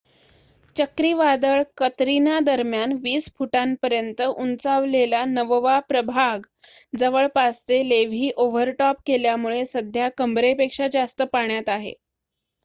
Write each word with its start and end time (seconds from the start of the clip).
चक्रीवादळ 0.75 1.61
कतरिना 1.77 2.39
दरम्यान 2.39 2.91
20 3.03 3.27
फूटांपर्यंत 3.37 4.21
उंचावलेला 4.23 5.23
नववा 5.27 5.77
प्रभाग 5.89 6.47
जवळपासचे 6.93 7.81
लेव्ही 7.89 8.31
ओव्हर 8.37 8.71
टॉप 8.79 9.01
केल्यामुळे 9.05 9.65
सध्या 9.67 10.09
कंबरेपेक्षा 10.17 10.87
जास्त 10.93 11.21
पाण्यात 11.33 11.69
आहे 11.69 11.93